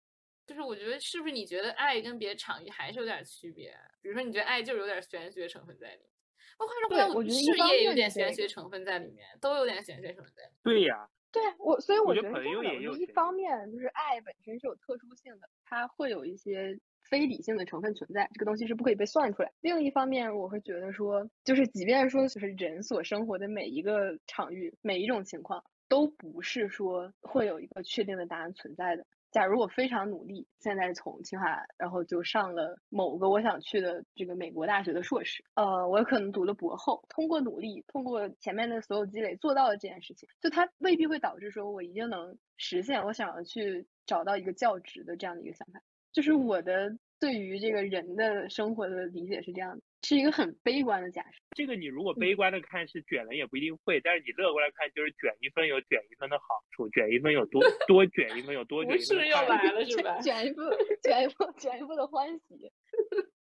[0.46, 3.76] 就是我觉得是不是你觉得爱跟别的场域还是有点区别？
[4.00, 6.08] 比如说你觉得爱就是有点玄学成分在里面，
[6.56, 10.60] 包括说我觉得事业有点玄学成分在里面，都有点玄学成分在里面。
[10.62, 11.06] 对呀。
[11.32, 16.78] 对我，所以我觉得这样一方面就是爱本身是有特殊性的，它会有一些
[17.08, 19.52] 非理性的成分存在，这个东西是不可以被算出来。
[19.60, 29.06] 另一方面，我会觉得说，就是即便说就是人所生活的每一个场域、每一种情况，都不是说会有一个确定的答案存在的。
[29.30, 45.80] 假如我非常努力，现在从清华，然后就上了某个我想去的这个美国大学的硕士，呃，我可能读了博后，通过努力，通过前面的所有积累，做到了这件事情，就它未必会导致说我一定能实现我想要去找到一个教职的这样的一个想法。
[46.12, 49.82] 就是我的对于这个人的生活的理解是这样的。
[50.02, 51.38] 是一个很悲观的假设。
[51.52, 59.16] 这个你如果悲观的看是卷了也不一定会，但是你乐观的看就是卷一分有卷一分的好处，卷一分有多 多卷一分有多卷一分。
[59.16, 60.20] 不是又来了是吧？
[60.20, 60.62] 卷一步，
[61.02, 62.70] 卷一步，卷一步的欢喜。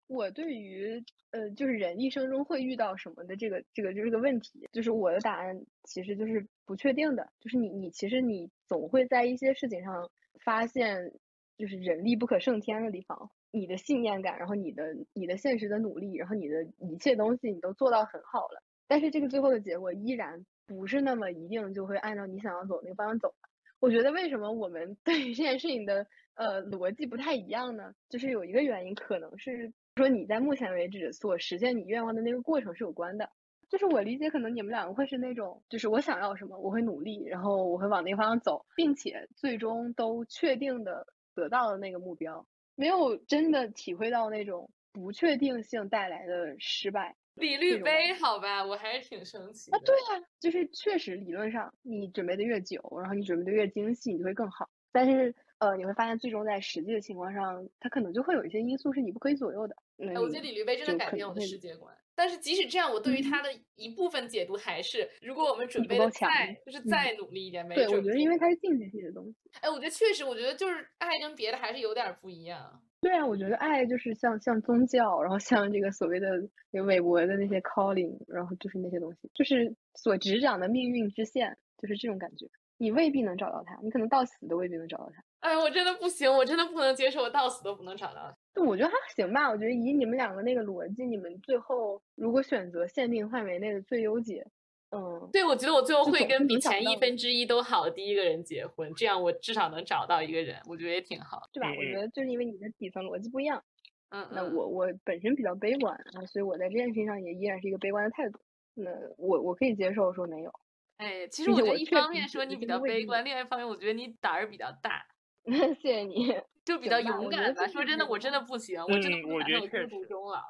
[0.07, 7.27] 我对于呃，就是人一生中会遇到什么的这个这个就是个问题，就是我的答案其实就是不确定的。
[7.39, 10.11] 就是你你其实你总会在一些事情上
[10.43, 11.11] 发现，
[11.57, 13.31] 就是人力不可胜天的地方。
[13.55, 14.83] 你的信念感，然后你的
[15.13, 23.33] 你的现实的努力，然后你的一切东西你都做到很好了，但是这个最后的结果依然不是那么一定就会按照你想要走那个方向走。
[23.79, 27.93] 我觉得为什么我们 对于这件事情的呃逻辑不太一样呢？
[28.09, 33.29] 就是有一个原因，可能是说你在目前为止所实现你愿望的那个过程是有关的。
[33.67, 42.45] 就是我理解，可能你们两个会是那种，就是我想要什么，我会努力，然后我会往那个方向走，并且最终都确定的得到了那个目标。
[42.75, 47.15] 没有真的体会到那种不确定性带来的失败。
[47.37, 49.79] 比率杯，好吧，我还是挺生气啊。
[49.79, 54.69] 对啊，就是确实理论上你准备的越久，然后你准备的越精细，你就会更好。
[54.93, 59.75] 但是呃，你会发现最终在实际的情况上，它可能就会有一些因素是你不可以左右的。
[59.97, 61.93] 哎，我觉得李律杯真的改变我的世界观。
[62.15, 69.35] 但是即使这样，我对于它的一部分解读还是，如果我们准备的再就是再努力一点，没对，我觉得因为它是竞技性的东西。
[69.61, 72.81] 哎，我觉得确实，我觉得就是爱跟别的还是有点不一样。
[73.01, 76.27] 对啊，我觉得爱就是像像宗教，然后像这个所谓的
[76.71, 82.47] 有韦伯的那些 calling，然后就是那些东西，就是所执掌的命运之线，就是这种感觉。
[82.77, 85.23] 你未必能找到它，你可能到死都未必能找到它。
[85.41, 88.35] 哎，我真的不行，我真的不能接受，我到死都不能找到。
[88.63, 94.45] 我觉得还行吧，我觉得以你们两个那个逻辑，你们最后如果选择限定范围内的最优解，
[94.91, 101.69] 嗯，对，我觉得我最后会跟比前一分之一都好的第一个人结婚，这样我至少能找到一个人，我觉得也挺好，对吧？
[101.69, 103.61] 我觉得就是因为你的底层逻辑不一样，
[104.09, 108.39] 嗯，那我我本身比较悲观啊，所以我在这件事情上也依然是一个悲观的态度。
[108.73, 110.51] 那我我可以接受说没有，
[110.97, 115.05] 哎，其实我觉得一方面说你比较悲观，另外一方面我觉得你胆儿比较大。
[115.81, 116.35] 谢谢你，
[116.65, 117.67] 就比较勇敢吧。
[117.67, 120.41] 说真的，我真的不行，我真的不敢在孤独中了。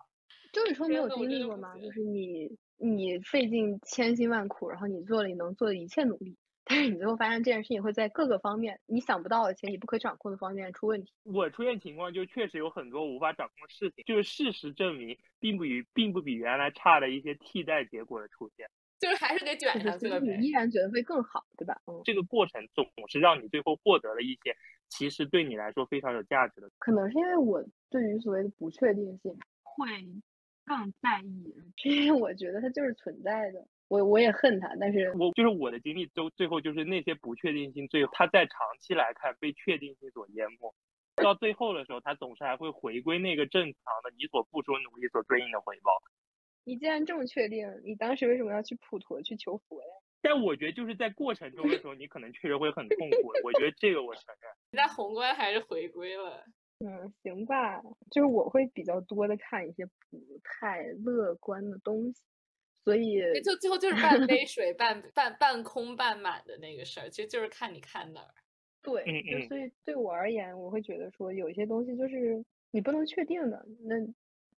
[0.54, 1.78] 就是说没有经历过吗？
[1.78, 11.12] 就是你你费尽千辛万苦，然后你做了你能做的一切努力，但是你最后发现这件事情会在各个方面你想不到的且你不可掌控的方面出问题。
[11.24, 18.70] 我出现情况就确实有很多无法掌控的事情，就是事实证明并不与并不比原来差的一些替代结果的出现。
[19.00, 21.80] 就是还是得卷上去了你依然觉得会更好，对吧？
[21.88, 24.56] 嗯，这个过程总是让你最后获得了一些
[24.90, 26.70] 其实对你来说非常有价值的。
[26.80, 29.86] 可能是因为我对于所谓的不确定性会
[30.66, 33.68] 更在意， 因为我觉得它就是存在的。
[33.88, 40.74] 我我也恨它，但是我就是我的经历都最后就是那些不确定性，最后它在长期来看被确定性所淹没，
[41.18, 45.92] 到最后的时候，它总是还会回归那个正常的你所付出努力所对应的回报。
[46.66, 49.88] 你既然这么确定，你当时为什么要去普陀去求佛呀？
[50.22, 53.32] 但我觉得就是在过程中的时候，你可能确实会很痛苦。
[53.44, 54.52] 我觉得这个我承认。
[54.72, 56.44] 那宏观还是回归了？
[56.80, 57.80] 嗯，行吧。
[58.10, 62.24] 就是我会比较多的看一些不太乐观的东西，
[62.84, 68.34] 所以就最后就是半杯水半半半空半满的那个事儿，其实就是看你看哪儿。
[68.82, 74.00] 对，就所以对我而言，我会觉得说有一些东西就是你不能确定的，那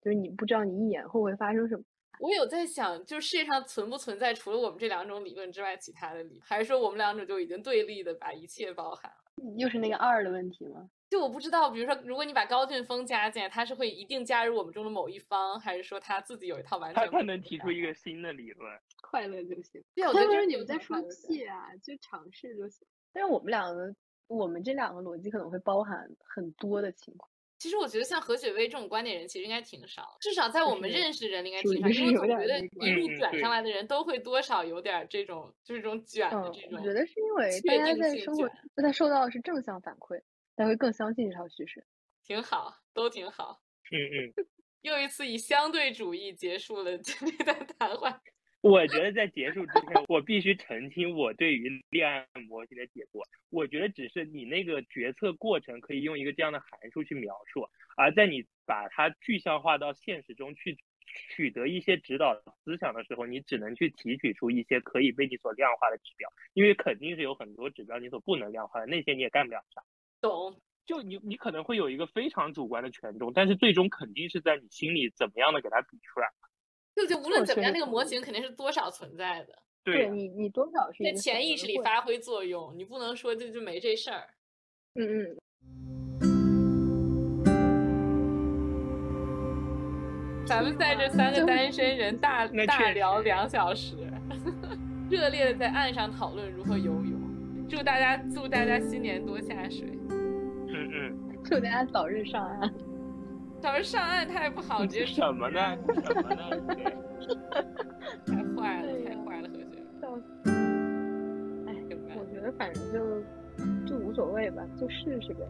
[0.01, 1.83] 就是你不知道你一眼后会发生什么。
[2.19, 9.53] 我有在想，就世界上存不存在除了我们这两种理论之外其他的理，还是说我们两种就已经对立的把一切包含了？
[9.57, 10.89] 又是那个二的问题吗？
[11.09, 17.09] 就我不知道，比如说，如果你把高俊峰加进来，他是会一定加入我们中的某一方，还是说他自己有一套完全？
[17.11, 18.69] 他能提出一个新的理论，
[19.03, 19.81] 快乐就行。
[19.95, 22.87] 对，我觉得你们在说屁啊，就尝试就行。
[23.13, 23.95] 但是我们两个，
[24.27, 27.31] 我们这两个逻辑可能会包含很多的情况。
[27.59, 36.79] 其实我觉得像何雪薇这种观点人其实应该挺少，至少在我们认识人里应该挺少，因为总觉得一路卷上来的人都会多少有点这种就是这种卷的这种。
[36.79, 40.21] 我觉得是因为大家在生活，他受到的是正向反馈，
[40.57, 41.85] 才会更相信这套叙事。
[42.23, 43.61] 挺好，都挺好。
[43.91, 44.47] 嗯嗯。
[44.83, 48.21] 又一次以相对主义结束了今天的谈话。
[48.67, 53.21] 我觉得在结束之前，我必须澄清我对于恋爱模型的解读。
[53.51, 69.83] 我觉得只是你那个决策过程可以用一个这样的函数去描述，而在你把它具象化到现实中去取得一些指导思想的时候，你只能去提取出一些可以被你所量化的指标，因为肯定是有很多指标你所不能量化的，那些你也干不了啥。
[70.21, 70.61] 懂。
[70.87, 76.29] 就你你可能会有一个非常主观的权重，但是最终肯定是在你心里怎么样的给它比出来。
[76.97, 79.53] 就就无论怎么样，那个模型肯定是多少存在的。
[79.85, 84.25] 对你你多少是在潜意识里发挥作用，你不能说就就没这事儿。
[84.95, 85.37] 嗯嗯。
[90.47, 93.95] 咱们在这三个单身人大大聊两小时，
[95.11, 97.21] 热烈的在岸上讨论如何游泳。
[97.69, 99.87] 祝大家祝大家新年多下水。
[100.09, 101.19] 嗯嗯。
[101.45, 102.73] 祝大家早日上岸。
[103.61, 105.15] 早日上岸太不好接受。
[105.15, 105.61] 什么呢？
[106.05, 106.43] 什么呢？
[108.27, 109.83] 太坏了，太坏了，何雪。
[111.67, 111.75] 哎，
[112.17, 112.99] 我觉得反正就
[113.87, 115.47] 就无所谓吧，就试试呗，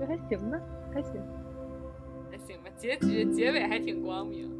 [0.00, 0.58] 就还行吧，
[0.92, 1.20] 还行。
[2.30, 4.50] 还行吧，结局结尾还挺光明。